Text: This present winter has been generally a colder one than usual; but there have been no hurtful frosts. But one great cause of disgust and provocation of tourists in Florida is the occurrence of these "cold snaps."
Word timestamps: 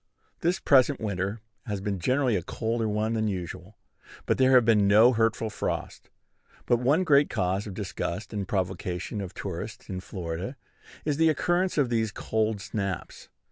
This 0.39 0.59
present 0.59 0.99
winter 0.99 1.41
has 1.67 1.79
been 1.79 1.99
generally 1.99 2.35
a 2.35 2.41
colder 2.41 2.89
one 2.89 3.13
than 3.13 3.27
usual; 3.27 3.77
but 4.25 4.39
there 4.39 4.53
have 4.53 4.65
been 4.65 4.87
no 4.87 5.13
hurtful 5.13 5.51
frosts. 5.51 6.09
But 6.65 6.77
one 6.79 7.03
great 7.03 7.29
cause 7.29 7.67
of 7.67 7.75
disgust 7.75 8.33
and 8.33 8.47
provocation 8.47 9.21
of 9.21 9.35
tourists 9.35 9.89
in 9.91 9.99
Florida 9.99 10.55
is 11.05 11.17
the 11.17 11.29
occurrence 11.29 11.77
of 11.77 11.89
these 11.89 12.11
"cold 12.11 12.61
snaps." 12.61 13.29